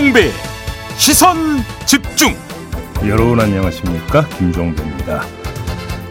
[0.00, 0.30] 김종배
[0.96, 1.36] 시선
[1.84, 2.34] 집중
[3.06, 5.22] 여러분 안녕하십니까 김종배입니다.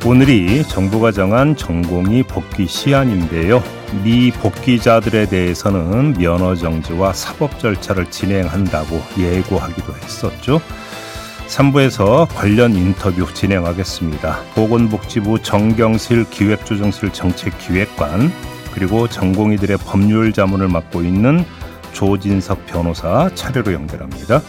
[0.06, 3.64] 오늘이 정부가 정한 전공의 복귀 시한인데요.
[4.04, 10.62] 미 복귀자들에 대해서는 면허 정지와 사법 절차를 진행한다고 예고하기도 했었죠.
[11.48, 14.40] 3부에서 관련 인터뷰 진행하겠습니다.
[14.54, 18.32] 보건복지부 정경실 기획조정실 정책기획관
[18.72, 21.44] 그리고 전공의들의 법률 자문을 맡고 있는
[21.94, 24.42] 조진석 변호사 차례로 연결합니다.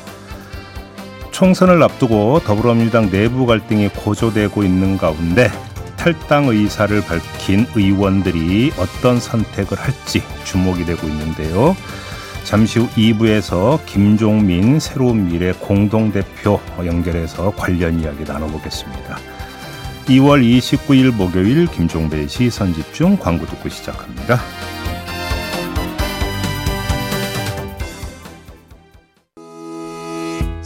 [1.31, 5.51] 총선을 앞두고 더불어민주당 내부 갈등이 고조되고 있는 가운데
[5.97, 11.77] 탈당 의사를 밝힌 의원들이 어떤 선택을 할지 주목이 되고 있는데요.
[12.45, 19.19] 잠시 후 2부에서 김종민 새로운 미래 공동대표 연결해서 관련 이야기 나눠보겠습니다.
[20.07, 24.41] 2월 29일 목요일 김종배 시선집중 광고 듣고 시작합니다.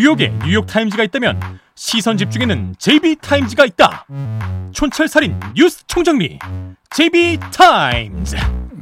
[0.00, 1.38] 뉴욕에 뉴욕 타임즈가 있다면
[1.74, 4.06] 시선 집중에는 JB타임즈가 있다
[4.72, 6.38] 촌철살인 뉴스 총정리
[6.88, 8.36] JB타임즈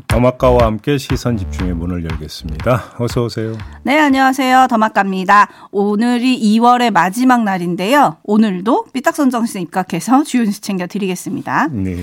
[0.06, 2.94] 더마카와 함께 시선 집중의 문을 열겠습니다.
[2.98, 3.52] 어서 오세요.
[3.82, 4.68] 네, 안녕하세요.
[4.70, 5.48] 더마카입니다.
[5.72, 8.18] 오늘이 2월의 마지막 날인데요.
[8.22, 11.66] 오늘도 삐딱선정신 입각해서 주요 뉴스 챙겨 드리겠습니다.
[11.72, 11.96] 네.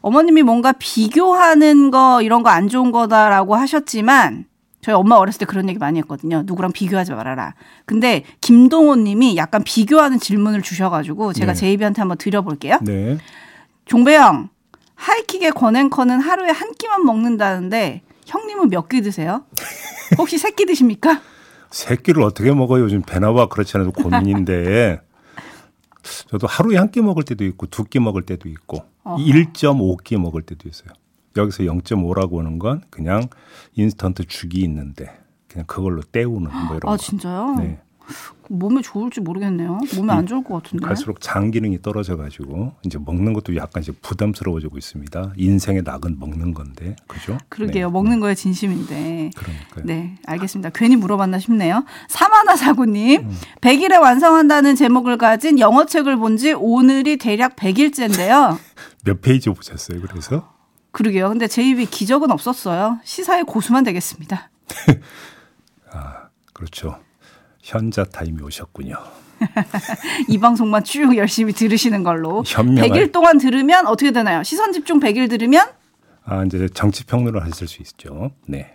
[0.00, 4.46] 어머님이 뭔가 비교하는 거 이런 거 안 좋은 거다라고 하셨지만
[4.80, 6.42] 저희 엄마 어렸을 때 그런 얘기 많이 했거든요.
[6.46, 7.54] 누구랑 비교하지 말아라.
[7.84, 11.58] 근데 김동호 님이 약간 비교하는 질문을 주셔가지고 제가 네.
[11.58, 12.78] 제이비한테 한번 드려볼게요.
[12.82, 13.18] 네.
[13.86, 14.48] 종배형,
[14.94, 19.44] 하이킥의 권앤커는 하루에 한 끼만 먹는다는데 형님은 몇 끼 드세요?
[20.18, 21.20] 혹시 세 끼 드십니까?
[21.70, 22.84] 새끼를 어떻게 먹어요?
[22.84, 25.00] 요즘 배나와 그렇지 않아도 고민인데
[26.30, 30.68] 저도 하루에 한 끼 먹을 때도 있고 두 끼 먹을 때도 있고 1.5끼 먹을 때도
[30.68, 30.88] 있어요.
[31.38, 33.28] 여기서 0.5라고 하는 건 그냥
[33.74, 35.16] 인스턴트 죽이 있는데
[35.48, 36.96] 그냥 그걸로 때우는 뭐 이런 아 거.
[36.96, 37.54] 진짜요?
[37.58, 37.80] 네.
[38.48, 39.78] 몸에 좋을지 모르겠네요.
[39.96, 40.86] 몸에 안 좋을 것 같은데.
[40.86, 45.34] 갈수록 장 기능이 떨어져 가지고 이제 먹는 것도 약간 이제 부담스러워지고 있습니다.
[45.36, 46.96] 인생의 낙은 먹는 건데.
[47.06, 47.36] 그죠?
[47.50, 47.88] 그러게요.
[47.88, 47.92] 네.
[47.92, 49.30] 먹는 거에 진심인데.
[49.36, 49.84] 그러니까요.
[49.84, 50.70] 네, 알겠습니다.
[50.74, 51.84] 괜히 물어봤나 싶네요.
[52.08, 53.36] 사마나 사구님, 음.
[53.60, 58.56] 100일에 완성한다는 제목을 가진 영어 책을 본 지 오늘이 대략 100일째인데요.
[59.04, 60.00] 몇 페이지 보셨어요?
[60.00, 60.48] 그래서
[60.98, 61.28] 그러게요.
[61.28, 62.98] 근데 제 입에 기적은 없었어요.
[63.04, 64.50] 시사의 고수만 되겠습니다.
[66.52, 66.98] 그렇죠.
[67.62, 68.96] 현자 타임이 오셨군요.
[70.26, 72.42] 이 방송만 쭉 열심히 들으시는 걸로.
[72.42, 74.42] 현명한- 100일 동안 들으면 어떻게 되나요?
[74.42, 75.68] 시선 집중 100일 들으면
[76.24, 78.32] 아 이제 정치 평론을 하실 수 있죠.
[78.48, 78.74] 네.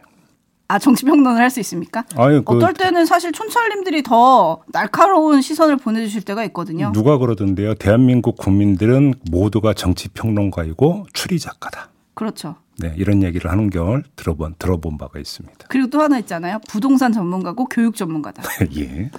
[0.69, 2.05] 아 정치 평론을 할 수 있습니까?
[2.15, 6.93] 아유, 그 어떨 때는 사실 촌철님들이 더 날카로운 시선을 보내 주실 때가 있거든요.
[6.93, 7.75] 누가 그러던데요.
[7.75, 11.89] 대한민국 국민들은 모두가 정치 평론가이고 추리 작가다.
[12.13, 12.55] 그렇죠.
[12.79, 15.67] 네, 이런 얘기를 하는 걸 들어본 들어본 바가 있습니다.
[15.69, 16.59] 그리고 또 하나 있잖아요.
[16.67, 18.41] 부동산 전문가고 교육 전문가다.
[18.77, 19.11] 예.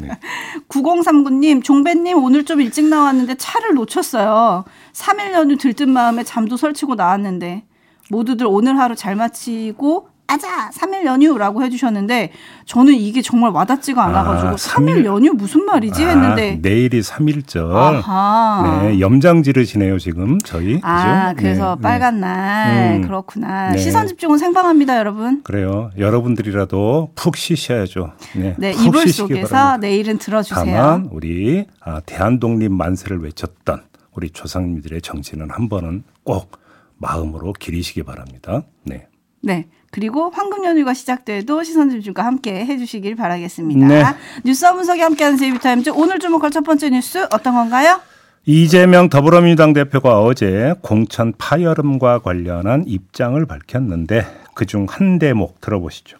[0.68, 4.64] 9039님, 종배님 오늘 좀 일찍 나왔는데 차를 놓쳤어요.
[4.92, 7.64] 3일 연휴 들뜬 마음에 잠도 설치고 나왔는데
[8.10, 12.32] 모두들 오늘 하루 잘 마치고 아자 3일 연휴라고 해주셨는데
[12.64, 14.56] 저는 이게 정말 와닿지가 않아가지고 아, 3일
[15.02, 17.70] 삼일- 연휴 무슨 말이지 했는데 아, 내일이 3일절.
[17.74, 18.80] 아하.
[18.84, 20.80] 네, 염장 지르시네요, 지금 저희.
[20.82, 21.42] 아 그죠?
[21.42, 21.82] 그래서 네, 네.
[21.82, 23.02] 빨간 날 음.
[23.02, 23.78] 그렇구나 네.
[23.78, 25.42] 시선 집중은 생방합니다 여러분.
[25.44, 25.90] 그래요.
[25.98, 28.12] 여러분들이라도 푹 쉬셔야죠.
[28.36, 28.54] 네.
[28.58, 29.76] 네푹 이불 속에서 바랍니다.
[29.76, 30.64] 내일은 들어주세요.
[30.74, 33.82] 다만 우리 아, 대한독립 만세를 외쳤던
[34.14, 36.50] 우리 조상님들의 정신은 한 번은 꼭
[36.96, 38.62] 마음으로 기리시기 바랍니다.
[38.84, 39.06] 네.
[39.44, 39.66] 네.
[39.90, 43.86] 그리고 황금 연휴가 시작돼도 시선 집중과 함께 해주시길 바라겠습니다.
[43.86, 44.02] 네.
[44.44, 48.00] 뉴스 분석이 함께하는 제이비타임즈 오늘 주목할 첫 번째 뉴스 어떤 건가요?
[48.46, 56.18] 이재명 더불어민주당 대표가 어제 공천 파열음과 관련한 입장을 밝혔는데 그중 한 대목 들어보시죠.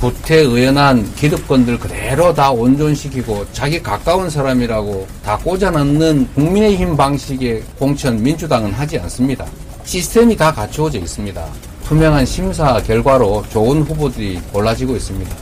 [0.00, 8.98] 구태의연한 기득권들 그대로 다 온전시키고 자기 가까운 사람이라고 다 꽂아넣는 국민의힘 방식의 공천 민주당은 하지
[9.00, 9.44] 않습니다.
[9.84, 11.44] 시스템이 다 갖추어져 있습니다.
[11.86, 15.34] 투명한 심사 결과로 좋은 후보들이 골라지고 있습니다.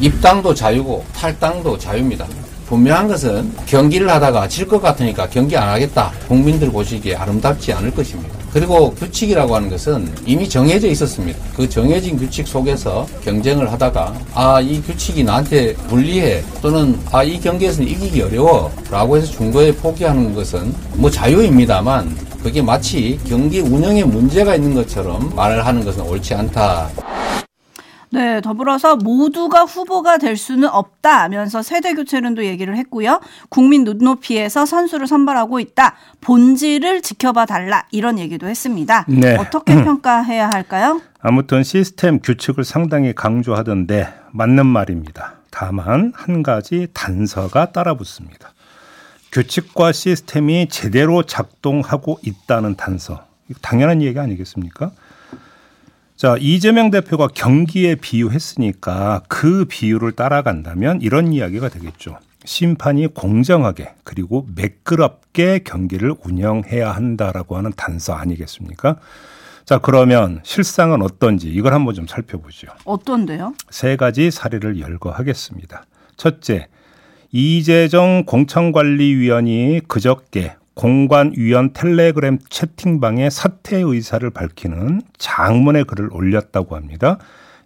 [0.00, 2.26] 입당도 자유고 탈당도 자유입니다.
[2.66, 6.10] 분명한 것은 경기를 하다가 질 것 같으니까 경기 안 하겠다.
[6.26, 8.30] 국민들 보시기에 아름답지 않을 것입니다.
[8.52, 11.38] 그리고 규칙이라고 하는 것은 이미 정해져 있었습니다.
[11.54, 17.88] 그 정해진 규칙 속에서 경쟁을 하다가 아, 이 규칙이 나한테 불리해 또는 아, 이 경기에서는
[17.88, 24.74] 이기기 어려워 라고 해서 중도에 포기하는 것은 뭐 자유입니다만 그게 마치 경기 운영에 문제가 있는
[24.74, 26.88] 것처럼 말을 하는 것은 옳지 않다.
[28.10, 33.20] 네, 더불어서 모두가 후보가 될 수는 없다면서 세대 교체론도 얘기를 했고요.
[33.48, 35.94] 국민 눈높이에서 선수를 선발하고 있다.
[36.20, 37.86] 본질을 지켜봐 달라.
[37.90, 39.06] 이런 얘기도 했습니다.
[39.08, 39.36] 네.
[39.36, 41.00] 어떻게 평가해야 할까요?
[41.20, 45.36] 아무튼 시스템 규칙을 상당히 강조하던데 맞는 말입니다.
[45.50, 48.51] 다만 한 가지 단서가 따라붙습니다.
[49.32, 53.26] 규칙과 시스템이 제대로 작동하고 있다는 단서.
[53.62, 54.92] 당연한 얘기 아니겠습니까?
[56.16, 62.18] 자, 이재명 대표가 경기에 비유했으니까 그 비유를 따라간다면 이런 이야기가 되겠죠.
[62.44, 68.98] 심판이 공정하게 그리고 매끄럽게 경기를 운영해야 한다라고 하는 단서 아니겠습니까?
[69.64, 72.68] 자, 그러면 실상은 어떤지 이걸 한번 좀 살펴보죠.
[72.84, 73.54] 어떤데요?
[73.70, 75.86] 세 가지 사례를 열거하겠습니다.
[76.16, 76.68] 첫째,
[77.34, 87.16] 이재정 공천관리위원이 그저께 공관위원 텔레그램 채팅방에 사퇴 의사를 밝히는 장문의 글을 올렸다고 합니다.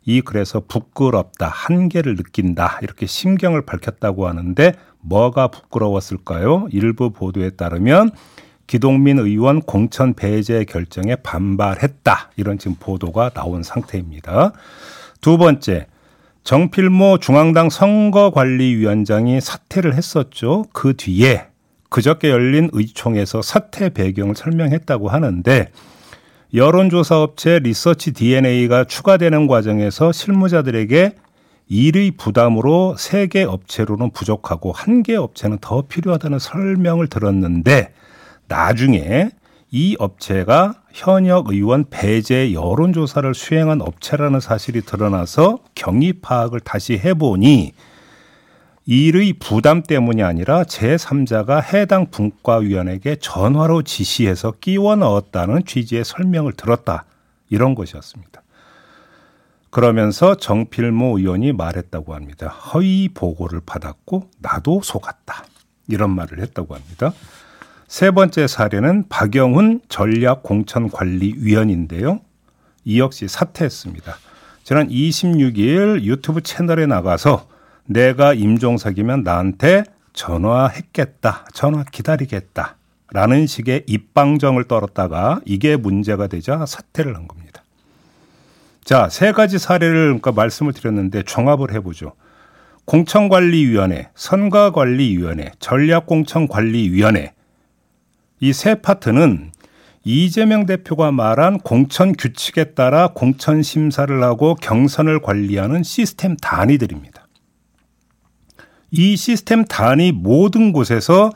[0.04, 6.68] 이 글에서 부끄럽다, 한계를 느낀다, 이렇게 심경을 밝혔다고 하는데 뭐가 부끄러웠을까요?
[6.70, 8.12] 일부 보도에 따르면
[8.68, 12.30] 기동민 의원 공천 배제 결정에 반발했다.
[12.36, 14.52] 이런 지금 보도가 나온 상태입니다.
[15.20, 15.88] 두 번째,
[16.46, 20.64] 정필모 중앙당 선거관리위원장이 사퇴를 했었죠.
[20.72, 21.48] 그 뒤에
[21.90, 25.72] 그저께 열린 의총에서 사퇴 배경을 설명했다고 하는데
[26.54, 31.16] 여론조사 업체 리서치 DNA가 추가되는 과정에서 실무자들에게
[31.66, 37.92] 일의 부담으로 세 개 업체로는 부족하고 한 개 업체는 더 필요하다는 설명을 들었는데
[38.46, 39.30] 나중에
[39.72, 47.74] 이 업체가 현역 의원 배제 여론조사를 수행한 업체라는 사실이 드러나서 경위 파악을 다시 해보니
[48.86, 57.04] 일의 부담 때문이 아니라 제3자가 해당 분과위원에게 전화로 지시해서 끼워 넣었다는 취지의 설명을 들었다.
[57.50, 58.42] 이런 것이었습니다.
[59.68, 62.48] 그러면서 정필모 의원이 말했다고 합니다.
[62.48, 65.44] 허위 보고를 받았고 나도 속았다.
[65.88, 67.12] 이런 말을 했다고 합니다.
[67.88, 72.20] 세 번째 사례는 박영훈 전략공천관리위원인데요.
[72.84, 74.14] 이 역시 사퇴했습니다.
[74.64, 77.46] 지난 26일 유튜브 채널에 나가서
[77.84, 81.46] 내가 임종석이면 나한테 전화했겠다.
[81.52, 82.74] 전화 기다리겠다.
[83.12, 87.62] 라는 식의 입방정을 떨었다가 이게 문제가 되자 사퇴를 한 겁니다.
[88.84, 92.14] 자, 세 가지 사례를 그러니까 말씀을 드렸는데 종합을 해보죠.
[92.84, 97.35] 공천관리위원회, 선거관리위원회, 전략공천관리위원회
[98.40, 99.52] 이 세 파트는
[100.04, 107.26] 이재명 대표가 말한 공천 규칙에 따라 공천 심사를 하고 경선을 관리하는 시스템 단위들입니다.
[108.92, 111.32] 이 시스템 단위 모든 곳에서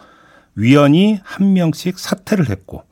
[0.54, 2.84] 위원이 한 명씩 사퇴를 했고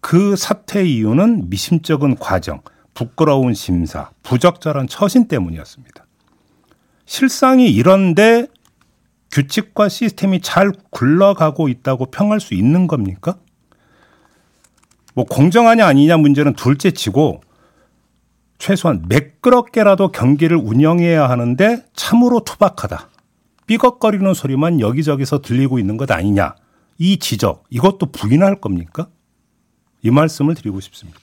[0.00, 2.62] 그 사퇴 이유는 미심쩍은 과정,
[2.94, 6.06] 부끄러운 심사, 부적절한 처신 때문이었습니다.
[7.04, 8.46] 실상이 이런데
[9.32, 13.36] 규칙과 시스템이 잘 굴러가고 있다고 평할 수 있는 겁니까?
[15.16, 17.40] 뭐 공정하냐 아니냐 문제는 둘째 치고
[18.58, 23.08] 최소한 매끄럽게라도 경기를 운영해야 하는데 참으로 투박하다.
[23.66, 26.54] 삐걱거리는 소리만 여기저기서 들리고 있는 것 아니냐.
[26.98, 29.08] 이 지적, 이것도 부인할 겁니까?
[30.02, 31.20] 이 말씀을 드리고 싶습니다.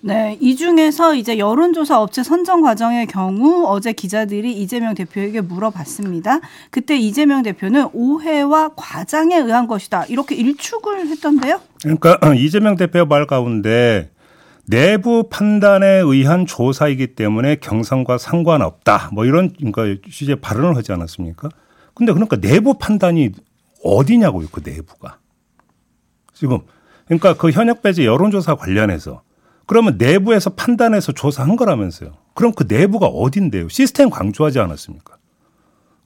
[0.00, 6.40] 네, 이 중에서 이제 여론조사 업체 선정 과정의 경우 어제 기자들이 이재명 대표에게 물어봤습니다.
[6.70, 10.04] 그때 이재명 대표는 오해와 과장에 의한 것이다.
[10.04, 11.60] 이렇게 일축을 했던데요.
[11.86, 14.10] 그러니까 이재명 대표 말 가운데
[14.68, 19.10] 내부 판단에 의한 조사이기 때문에 경선과 상관없다.
[19.12, 21.48] 뭐 이런 그러니까 취재 발언을 하지 않았습니까?
[21.94, 23.30] 근데 그러니까 내부 판단이
[23.84, 25.18] 어디냐고요, 그 내부가.
[26.32, 26.58] 지금
[27.06, 29.22] 그러니까 그 현역 배제 여론조사 관련해서
[29.66, 32.12] 그러면 내부에서 판단해서 조사한 거라면서요.
[32.34, 33.68] 그럼 그 내부가 어딘데요?
[33.68, 35.15] 시스템 강조하지 않았습니까?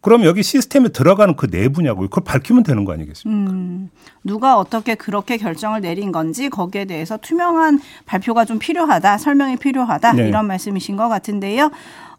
[0.00, 2.08] 그럼 여기 시스템에 들어가는 그 내부냐고요.
[2.08, 3.52] 그걸 밝히면 되는 거 아니겠습니까?
[3.52, 3.90] 음,
[4.24, 10.28] 누가 어떻게 그렇게 결정을 내린 건지 거기에 대해서 투명한 발표가 좀 필요하다, 설명이 필요하다 네.
[10.28, 11.70] 이런 말씀이신 것 같은데요.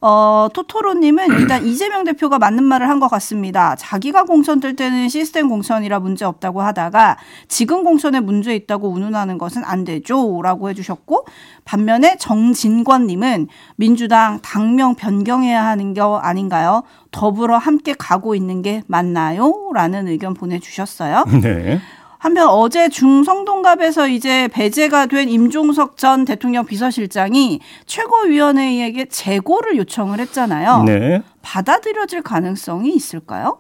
[0.04, 3.76] 어, 토토로님은 일단 이재명 대표가 맞는 말을 한 것 같습니다.
[3.76, 7.18] 자기가 공천 뜰 때는 시스템 공천이라 문제 없다고 하다가
[7.48, 11.26] 지금 공천에 문제 있다고 운운하는 것은 안 되죠 라고 해주셨고
[11.66, 16.84] 반면에 정진권님은 민주당 당명 변경해야 하는 거 아닌가요?
[17.12, 21.26] 더불어 함께 가고 있는 게 맞나요?라는 의견 보내주셨어요.
[21.42, 21.80] 네.
[22.22, 30.84] 한편 어제 중성동갑에서 이제 배제가 된 임종석 전 대통령 비서실장이 최고위원회에게 재고를 요청을 했잖아요.
[30.84, 31.24] 네.
[31.42, 33.58] 받아들여질 가능성이 있을까요?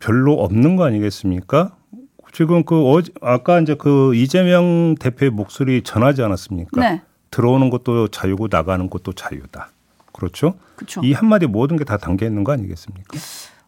[0.00, 1.76] 별로 없는 거 아니겠습니까?
[2.32, 6.80] 지금 그 어제 아까 이제 그 이재명 대표의 목소리 전하지 않았습니까?
[6.80, 7.02] 네.
[7.30, 9.70] 들어오는 것도 자유고 나가는 것도 자유다.
[10.12, 10.54] 그렇죠?
[10.74, 11.00] 그렇죠.
[11.04, 13.16] 이 한마디 모든 게 다 담겨 있는 거 아니겠습니까?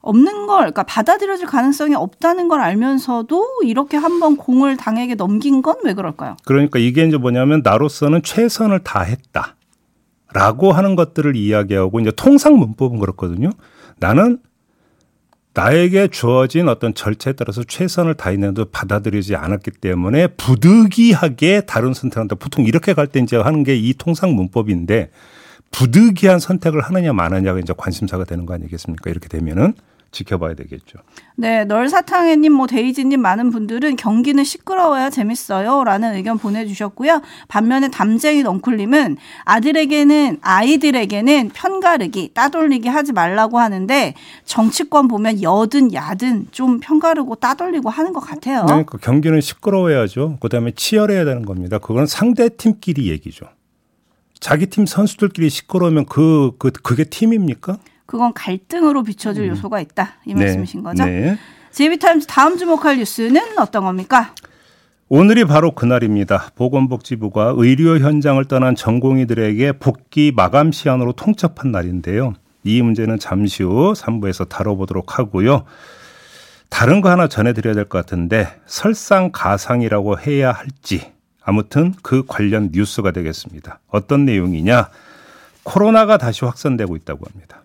[0.02, 5.94] 없는 걸, 그러니까 받아들여질 가능성이 없다는 걸 알면서도 이렇게 한번 공을 당에게 넘긴 건 왜
[5.94, 6.36] 그럴까요?
[6.44, 9.56] 그러니까 이게 이제 뭐냐면 나로서는 최선을 다했다.
[10.34, 13.50] 라고 하는 것들을 이야기하고 이제 통상 문법은 그렇거든요.
[13.98, 14.38] 나는
[15.54, 22.36] 나에게 주어진 어떤 절차에 따라서 최선을 다했는데도 받아들이지 않았기 때문에 부득이하게 다른 선택을 한다.
[22.36, 25.10] 보통 이렇게 갈 때 이제 하는 게 이 통상 문법인데
[25.70, 29.10] 부득이한 선택을 하느냐 마느냐가 이제 관심사가 되는 거 아니겠습니까?
[29.10, 29.74] 이렇게 되면은
[30.12, 30.98] 지켜봐야 되겠죠.
[31.34, 37.22] 네, 널사탕해님, 뭐 데이지님 많은 분들은 경기는 시끄러워야 재밌어요라는 의견 보내주셨고요.
[37.48, 44.14] 반면에 담쟁이 넝쿨님은 아들에게는 아이들에게는 편가르기, 따돌리기 하지 말라고 하는데
[44.44, 48.64] 정치권 보면 여든 야든 좀 편가르고 따돌리고 하는 것 같아요.
[48.66, 50.38] 그러니까 경기는 시끄러워야죠.
[50.40, 51.78] 그다음에 치열해야 되는 겁니다.
[51.78, 53.46] 그건 상대 팀끼리 얘기죠.
[54.38, 57.78] 자기 팀 선수들끼리 시끄러우면 그, 그 그게 팀입니까?
[58.12, 61.02] 그건 갈등으로 비춰질 요소가 있다 이 말씀이신 거죠?
[61.02, 61.06] 음.
[61.06, 61.38] 네.
[61.70, 64.34] 제이비타임즈 다음 주목할 뉴스는 어떤 겁니까?
[65.08, 66.50] 오늘이 바로 그날입니다.
[66.54, 72.34] 보건복지부가 의료 현장을 떠난 전공의들에게 복귀 마감 시한으로 통첩한 날인데요.
[72.64, 75.64] 이 문제는 잠시 후 3부에서 다뤄보도록 하고요.
[76.68, 83.80] 다른 거 하나 전해드려야 될 것 같은데 설상가상이라고 해야 할지 아무튼 그 관련 뉴스가 되겠습니다.
[83.88, 84.90] 어떤 내용이냐?
[85.62, 87.61] 코로나가 다시 확산되고 있다고 합니다.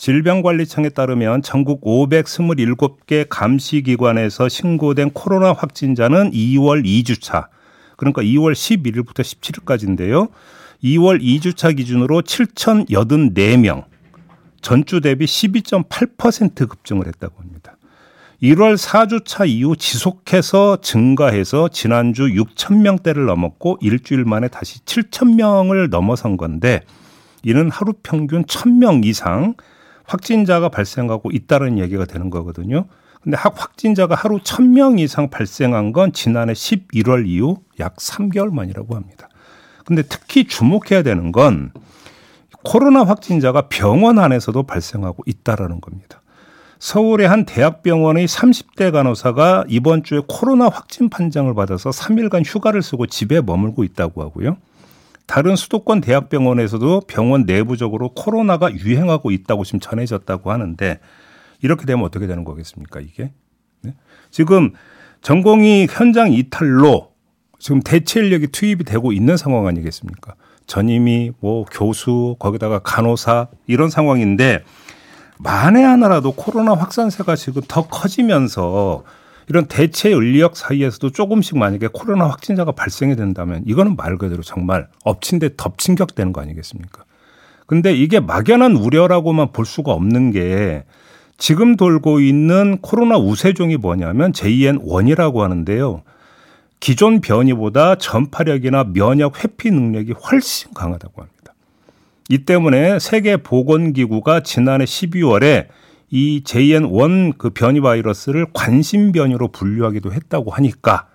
[0.00, 7.48] 질병관리청에 따르면 전국 527개 감시기관에서 신고된 코로나 확진자는 2월 2주차,
[7.98, 10.30] 그러니까 2월 11일부터 17일까지인데요.
[10.82, 13.84] 2월 2주차 기준으로 7,084명,
[14.62, 17.76] 전주 대비 12.8% 급증을 했다고 합니다.
[18.42, 26.38] 1월 4주차 이후 지속해서 증가해서 지난주 6천 명대를 넘었고 일주일 만에 다시 7천 명을 넘어선
[26.38, 26.80] 건데
[27.42, 29.56] 이는 하루 평균 1,000명 이상
[30.10, 32.86] 확진자가 발생하고 있다는 얘기가 되는 거거든요.
[33.22, 39.28] 근데 확진자가 하루 1,000명 이상 발생한 건 지난해 11월 이후 약 3개월 만이라고 합니다.
[39.84, 41.72] 근데 특히 주목해야 되는 건
[42.64, 46.22] 코로나 확진자가 병원 안에서도 발생하고 있다라는 겁니다.
[46.80, 53.40] 서울의 한 대학병원의 30대 간호사가 이번 주에 코로나 확진 판정을 받아서 3일간 휴가를 쓰고 집에
[53.42, 54.56] 머물고 있다고 하고요.
[55.30, 60.98] 다른 수도권 대학병원에서도 병원 내부적으로 코로나가 유행하고 있다고 지금 전해졌다고 하는데
[61.62, 63.30] 이렇게 되면 어떻게 되는 거겠습니까, 이게?
[63.82, 63.94] 네?
[64.32, 64.72] 지금
[65.22, 67.12] 전공이 현장 이탈로
[67.60, 70.34] 지금 대체 인력이 투입이 되고 있는 상황 아니겠습니까?
[70.66, 74.64] 전임이 뭐 교수 거기다가 간호사 이런 상황인데
[75.38, 79.04] 만에 하나라도 코로나 확산세가 지금 더 커지면서
[79.50, 85.40] 이런 대체 인력 사이에서도 조금씩 만약에 코로나 확진자가 발생이 된다면 이거는 말 그대로 정말 엎친
[85.40, 87.02] 데 덮친 격 되는 거 아니겠습니까?
[87.66, 90.84] 근데 이게 막연한 우려라고만 볼 수가 없는 게
[91.36, 96.02] 지금 돌고 있는 코로나 우세종이 뭐냐면 JN1이라고 하는데요.
[96.78, 101.54] 기존 변이보다 전파력이나 면역 회피 능력이 훨씬 강하다고 합니다.
[102.28, 105.66] 이 때문에 세계 보건기구가 지난해 12월에
[106.10, 111.06] 이 JN1 그 변이 바이러스를 관심 변이로 분류하기도 했다고 하니까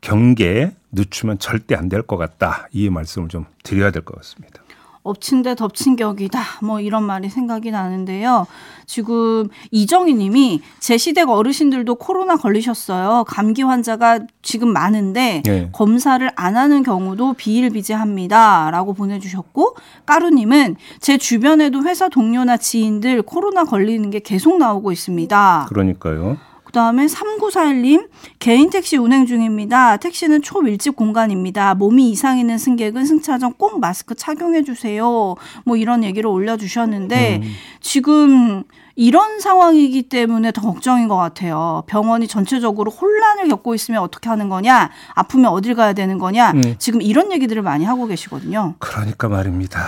[0.00, 2.68] 경계 늦추면 절대 안 될 것 같다.
[2.72, 4.63] 이 말씀을 좀 드려야 될 것 같습니다.
[5.04, 6.40] 엎친 데 덮친 격이다.
[6.62, 8.46] 뭐 이런 말이 생각이 나는데요.
[8.86, 13.24] 지금 이정희 님이 제 시댁 어르신들도 코로나 걸리셨어요.
[13.26, 15.68] 감기 환자가 지금 많은데 네.
[15.72, 18.70] 검사를 안 하는 경우도 비일비재합니다.
[18.70, 25.66] 라고 보내주셨고 까루 님은 제 주변에도 회사 동료나 지인들 코로나 걸리는 게 계속 나오고 있습니다.
[25.68, 26.38] 그러니까요.
[26.74, 28.08] 그다음에 3941님
[28.40, 29.96] 개인 택시 운행 중입니다.
[29.96, 31.74] 택시는 초밀집 공간입니다.
[31.76, 35.36] 몸이 이상 있는 승객은 승차 전 꼭 마스크 착용해 주세요.
[35.64, 37.48] 뭐 이런 얘기를 올려 주셨는데 음.
[37.80, 38.64] 지금
[38.96, 41.84] 이런 상황이기 때문에 더 걱정인 것 같아요.
[41.86, 46.74] 병원이 전체적으로 혼란을 겪고 있으면 어떻게 하는 거냐, 아프면 어딜 가야 되는 거냐, 음.
[46.78, 48.74] 지금 이런 얘기들을 많이 하고 계시거든요.
[48.80, 49.86] 그러니까 말입니다.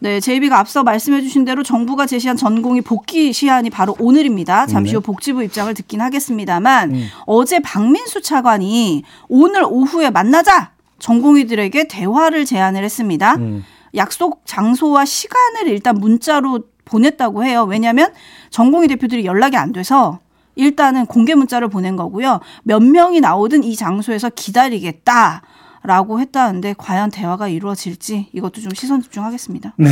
[0.00, 4.66] 네, 제이비가 앞서 말씀해 주신 대로 정부가 제시한 전공의 복귀 시한이 바로 오늘입니다.
[4.66, 6.92] 잠시 후 복지부 입장을 듣긴 하겠습니다만
[7.26, 13.34] 어제 박민수 차관이 오늘 오후에 만나자 전공의들에게 대화를 제안을 했습니다.
[13.36, 13.64] 음.
[13.94, 17.64] 약속 장소와 시간을 일단 문자로 보냈다고 해요.
[17.64, 18.12] 왜냐하면
[18.50, 20.20] 전공의 대표들이 연락이 안 돼서
[20.54, 22.40] 일단은 공개 문자를 보낸 거고요.
[22.64, 25.42] 몇 명이 나오든 이 장소에서 기다리겠다.
[25.88, 29.72] 라고 했다는데 과연 대화가 이루어질지 이것도 좀 시선 집중하겠습니다.
[29.78, 29.88] 네.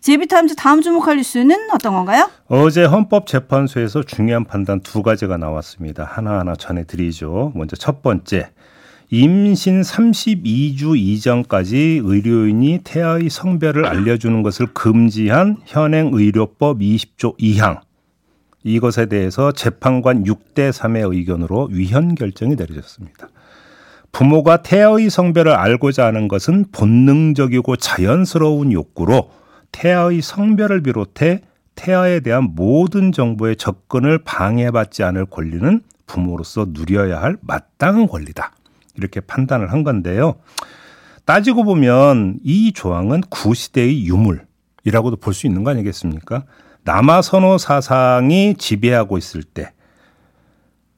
[0.00, 2.30] 제비타임즈 다음 주목할 뉴스는 어떤 건가요?
[2.48, 6.04] 어제 헌법재판소에서 중요한 판단 두 가지가 나왔습니다.
[6.04, 7.52] 하나하나 전해드리죠.
[7.54, 8.48] 먼저 첫 번째.
[9.10, 17.80] 임신 32주 이전까지 의료인이 태아의 성별을 알려주는 것을 금지한 현행 의료법 20조 2항.
[18.64, 23.28] 이것에 대해서 재판관 6대 3의 의견으로 위헌 결정이 내려졌습니다.
[24.16, 29.30] 부모가 태아의 성별을 알고자 하는 것은 본능적이고 자연스러운 욕구로
[29.72, 31.42] 태아의 성별을 비롯해
[31.74, 38.52] 태아에 대한 모든 정보의 접근을 방해받지 않을 권리는 부모로서 누려야 할 마땅한 권리다.
[38.94, 40.36] 이렇게 판단을 한 건데요.
[41.26, 46.44] 따지고 보면 이 조항은 구시대의 유물이라고도 볼 수 있는 거 아니겠습니까?
[46.84, 49.74] 남아 선호 사상이 지배하고 있을 때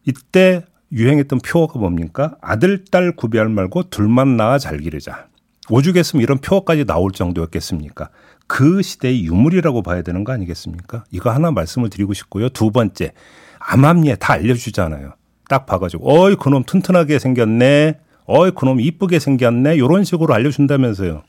[0.07, 2.37] 이때 유행했던 표어가 뭡니까?
[2.41, 5.27] 아들 딸 구별 말고 둘만 낳아 잘 기르자.
[5.71, 8.09] 오죽했으면 이런 표어까지 나올 정도였겠습니까?
[8.47, 11.05] 그 시대의 유물이라고 봐야 되는 거 아니겠습니까?
[11.11, 12.49] 이거 하나 말씀을 드리고 싶고요.
[12.49, 13.13] 두 번째,
[13.59, 15.13] 암암리에 다 알려주잖아요.
[15.51, 17.99] 딱 봐가지고, 어이, 그놈 튼튼하게 생겼네.
[18.25, 19.77] 어이, 그놈 이쁘게 생겼네.
[19.77, 21.23] 이런 식으로 알려준다면서요.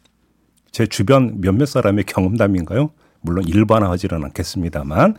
[0.71, 2.91] 제 주변 몇몇 사람의 경험담인가요?
[3.21, 5.15] 물론 일반화하지는 않겠습니다만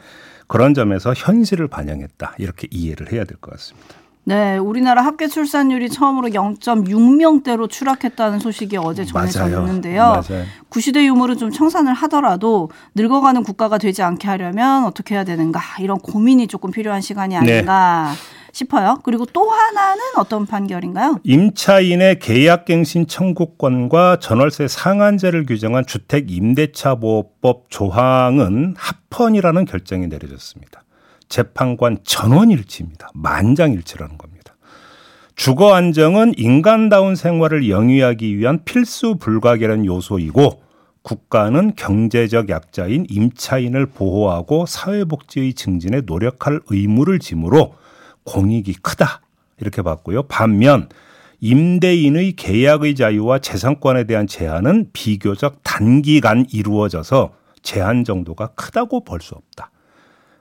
[0.47, 2.37] 그런 점에서 현실을 반영했다.
[2.39, 4.00] 이렇게 이해를 해야 될 것 같습니다.
[4.25, 10.03] 네, 우리나라 합계 출산율이 처음으로 0.6명대로 추락했다는 소식이 어제 전해졌는데요.
[10.03, 10.45] 맞아요.
[10.69, 16.47] 구시대 유물은 좀 청산을 하더라도 늙어가는 국가가 되지 않게 하려면 어떻게 해야 되는가 이런 고민이
[16.47, 18.41] 조금 필요한 시간이 아닌가 네.
[18.53, 18.99] 싶어요.
[19.05, 21.19] 그리고 또 하나는 어떤 판결인가요?
[21.25, 30.83] 임차인의 계약갱신 청구권과 전월세 상한제를 규정한 주택 임대차 보호법 조항은 합헌이라는 결정이 내려졌습니다.
[31.31, 33.09] 재판관 전원일치입니다.
[33.15, 34.55] 만장일치라는 겁니다.
[35.37, 40.63] 주거 안정은 인간다운 생활을 영위하기 위한 필수 불가결한 요소이고
[41.03, 47.75] 국가는 경제적 약자인 임차인을 보호하고 사회복지의 증진에 노력할 의무를 지므로
[48.25, 49.23] 공익이 크다.
[49.59, 50.25] 이렇게 봤고요.
[50.25, 50.91] 반면
[51.41, 59.71] 임대인의 계약의 자유와 재산권에 대한 제한은 비교적 단기간 이루어져서 제한 정도가 크다고 볼 수 없다.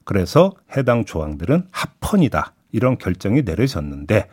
[0.10, 2.54] 그래서 해당 조항들은 합헌이다.
[2.72, 4.28] 이런 결정이 내려졌는데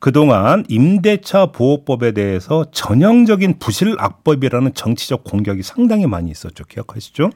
[0.00, 6.64] 그동안 임대차 보호법에 대해서 전형적인 부실 악법이라는 정치적 공격이 상당히 많이 있었죠.
[6.64, 7.28] 기억하시죠?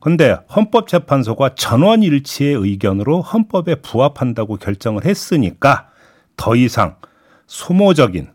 [0.00, 5.90] 근데 헌법재판소가 전원일치의 의견으로 헌법에 부합한다고 결정을 했으니까
[6.38, 6.96] 더 이상
[7.46, 8.30] 소모적인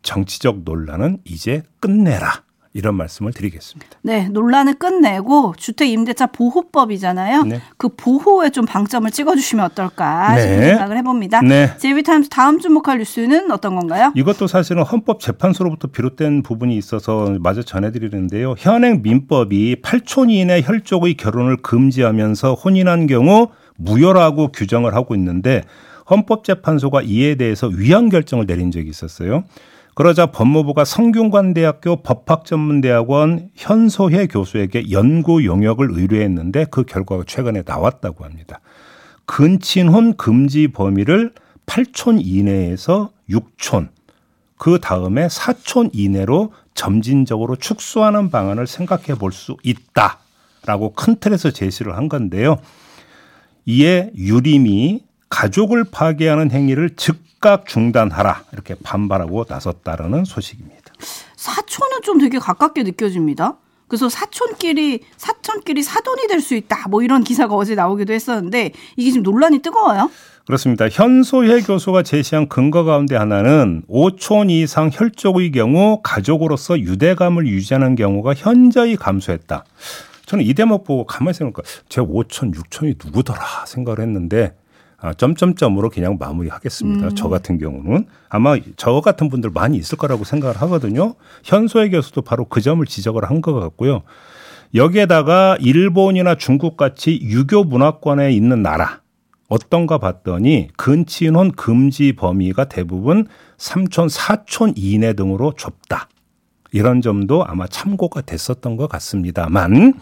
[0.00, 2.45] 정치적 논란은 이제 끝내라.
[2.76, 3.98] 이런 말씀을 드리겠습니다.
[4.02, 7.44] 네, 논란을 끝내고 주택 임대차 보호법이잖아요.
[7.44, 7.60] 네.
[7.78, 10.42] 그 보호에 좀 방점을 찍어주시면 어떨까 네.
[10.42, 11.40] 싶은 생각을 해봅니다.
[11.40, 11.74] 네.
[11.78, 14.12] 제비타임스 다음 주목할 뉴스는 어떤 건가요?
[14.14, 18.56] 이것도 사실은 헌법재판소로부터 비롯된 부분이 있어서 마저 전해드리는데요.
[18.58, 25.62] 현행 민법이 8촌 이내 혈족의 결혼을 금지하면서 혼인한 경우 무효라고 규정을 하고 있는데
[26.10, 29.44] 헌법재판소가 이에 대해서 위헌 결정을 내린 적이 있었어요.
[29.96, 38.60] 그러자 법무부가 성균관대학교 법학전문대학원 현소혜 교수에게 연구 용역을 의뢰했는데 그 결과가 최근에 나왔다고 합니다.
[39.24, 41.32] 근친혼 금지 범위를
[41.64, 43.88] 8촌 이내에서 6촌,
[44.58, 50.18] 그 다음에 4촌 이내로 점진적으로 축소하는 방안을 생각해 볼 수 있다
[50.66, 52.58] 라고 큰 틀에서 제시를 한 건데요.
[53.64, 60.92] 이에 유림이 가족을 파괴하는 행위를 즉 각 중단하라 이렇게 반발하고 나섰다라는 소식입니다.
[61.36, 63.54] 사촌은 좀 되게 가깝게 느껴집니다.
[63.86, 66.88] 그래서 사촌끼리 사촌끼리 사돈이 될 수 있다.
[66.88, 70.10] 뭐 이런 기사가 어제 나오기도 했었는데 이게 지금 논란이 뜨거워요.
[70.44, 70.88] 그렇습니다.
[70.88, 78.96] 현소혜 교수가 제시한 근거 가운데 하나는 5촌 이상 혈족의 경우 가족으로서 유대감을 유지하는 경우가 현저히
[78.96, 79.64] 감소했다.
[80.26, 84.56] 저는 이 대목 보고 가만히 생각하니까 제 5촌, 6촌이 누구더라 생각을 했는데
[84.98, 87.08] 아, 점점점으로 그냥 마무리하겠습니다.
[87.08, 87.14] 음.
[87.14, 91.14] 저 같은 경우는 아마 저 같은 분들 많이 있을 거라고 생각을 하거든요.
[91.44, 94.02] 현소의 교수도 바로 그 점을 지적을 한 것 같고요.
[94.74, 99.00] 여기에다가 일본이나 중국 같이 유교 문화권에 있는 나라
[99.48, 103.26] 어떤가 봤더니 근친혼 금지 범위가 대부분
[103.58, 106.08] 3촌, 4촌 이내 등으로 좁다.
[106.72, 109.94] 이런 점도 아마 참고가 됐었던 것 같습니다만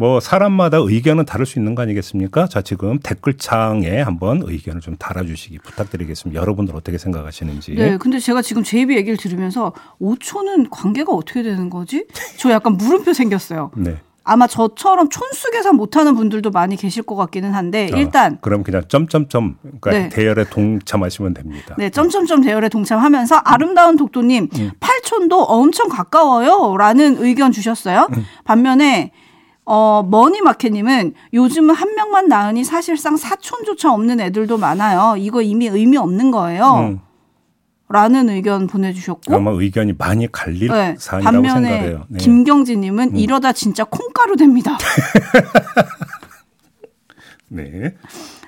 [0.00, 2.46] 뭐 사람마다 의견은 다를 수 있는 거 아니겠습니까?
[2.46, 6.40] 자, 지금 댓글창에 한번 의견을 좀 달아주시기 부탁드리겠습니다.
[6.40, 7.74] 여러분들 어떻게 생각하시는지.
[7.74, 12.06] 네, 근데 제가 지금 제이비 얘기를 들으면서 5초는 관계가 어떻게 되는 거지?
[12.38, 13.72] 저 약간 물음표 생겼어요.
[13.76, 13.98] 네.
[14.24, 18.82] 아마 저처럼 촌수 계산 못하는 분들도 많이 계실 것 같기는 한데 어, 일단 그럼 그냥
[18.86, 20.08] 점점점 그러니까 네.
[20.08, 21.74] 대열에 동참하시면 됩니다.
[21.76, 24.70] 네, 점점점 대열에 동참하면서 아름다운 독도님 음.
[24.78, 28.08] 8촌 팔촌도 엄청 가까워요라는 의견 주셨어요.
[28.44, 29.10] 반면에
[29.72, 35.14] 어, 머니마켓님은 요즘은 한 명만 낳으니 사실상 사촌조차 없는 애들도 많아요.
[35.16, 36.88] 이거 이미 의미 없는 거예요.
[36.90, 37.00] 음.
[37.88, 39.32] 라는 의견 보내주셨고.
[39.32, 42.04] 아마 의견이 많이 갈릴 네, 사안이라고 반면에 생각해요.
[42.08, 42.18] 네.
[42.18, 44.76] 김경진님은 이러다 진짜 콩가루 됩니다.
[47.46, 47.94] 네.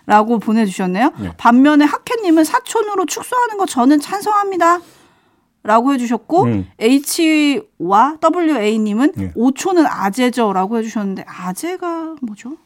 [0.07, 1.13] 라고 보내주셨네요.
[1.21, 1.33] 네.
[1.37, 4.81] 반면에 학회님은 사촌으로 축소하는 거 저는 찬성합니다.
[5.63, 6.67] 라고 해주셨고 음.
[6.81, 9.33] H와 WA님은 네.
[9.33, 12.57] 5초는 아재죠 라고 해주셨는데 아재가 뭐죠?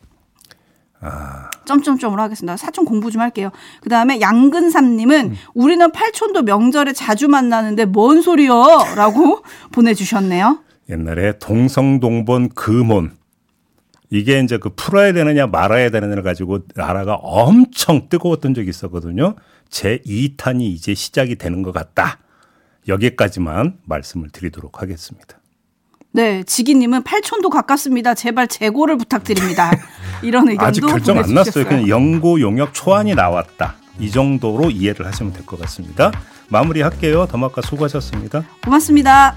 [1.01, 2.57] 아, 점점점으로 하겠습니다.
[2.57, 3.51] 사촌 공부 좀 할게요.
[3.83, 5.37] 그 다음에 양근삼님은 음.
[5.55, 8.55] 우리는 팔촌도 명절에 자주 만나는데 뭔 소리요?
[8.97, 10.61] 라고 보내주셨네요.
[10.89, 13.13] 옛날에 동성동본 금혼
[14.09, 19.35] 이게 이제 그 풀어야 되느냐 말아야 되느냐를 가지고 나라가 엄청 뜨거웠던 적이 있었거든요.
[19.69, 22.19] 제 2탄이 이제 시작이 되는 것 같다.
[22.89, 25.39] 여기까지만 말씀을 드리도록 하겠습니다.
[26.13, 28.15] 네, 지기님은 팔촌도 가깝습니다.
[28.15, 29.71] 제발 재고를 부탁드립니다.
[30.23, 31.35] 이런 의견도 아직 결정 안.
[31.35, 31.65] 났어요.
[31.67, 33.77] 그냥 연고 용역 초안이 나왔다.
[33.99, 36.11] 이 정도로 이해를 하시면 될 것 같습니다.
[36.49, 37.27] 마무리할게요.
[37.27, 38.45] 더마카 수고하셨습니다.
[38.65, 39.37] 고맙습니다.